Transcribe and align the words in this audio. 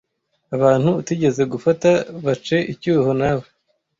abantu 0.55 0.89
utigeze 1.01 1.41
gufata 1.53 1.89
bace 2.25 2.57
icyuho 2.73 3.09
nawe 3.21 3.47